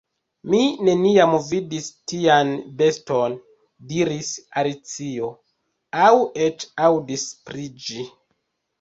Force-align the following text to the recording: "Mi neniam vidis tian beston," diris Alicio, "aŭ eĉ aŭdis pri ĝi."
"Mi 0.51 0.59
neniam 0.87 1.35
vidis 1.49 1.89
tian 2.13 2.49
beston," 2.81 3.37
diris 3.93 4.33
Alicio, 4.65 5.33
"aŭ 6.11 6.13
eĉ 6.51 6.71
aŭdis 6.91 7.31
pri 7.49 7.73
ĝi." 7.89 8.13